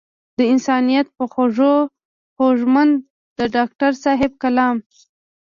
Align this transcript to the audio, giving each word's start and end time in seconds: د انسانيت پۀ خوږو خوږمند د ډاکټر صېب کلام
د 0.37 0.39
انسانيت 0.53 1.07
پۀ 1.15 1.23
خوږو 1.33 1.75
خوږمند 2.35 2.93
د 3.37 3.39
ډاکټر 3.55 3.91
صېب 4.03 4.31
کلام 4.43 4.75